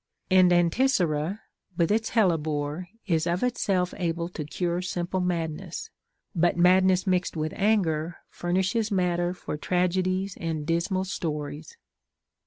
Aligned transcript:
And 0.31 0.51
Anticyra 0.51 1.41
(with 1.77 1.91
its 1.91 2.09
hellebore) 2.17 2.87
is 3.05 3.27
of 3.27 3.43
itself 3.43 3.93
able 3.97 4.29
to 4.29 4.43
cure 4.43 4.81
simple 4.81 5.19
madness; 5.19 5.91
but 6.33 6.57
madness 6.57 7.05
mixed 7.05 7.37
with 7.37 7.53
anger 7.55 8.17
furnishes 8.27 8.89
matter 8.89 9.31
for 9.35 9.57
tragedies 9.57 10.35
and 10.41 10.65
dismal 10.65 11.03
stories. 11.03 11.77